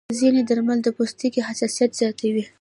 [0.19, 2.43] ځینې درمل د پوستکي حساسیت زیاتوي.